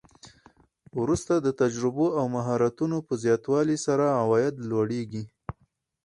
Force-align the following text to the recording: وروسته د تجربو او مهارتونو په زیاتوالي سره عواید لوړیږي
وروسته 0.99 1.33
د 1.37 1.47
تجربو 1.61 2.07
او 2.19 2.25
مهارتونو 2.35 2.97
په 3.07 3.13
زیاتوالي 3.23 3.77
سره 3.85 4.05
عواید 4.21 4.55
لوړیږي 4.69 5.23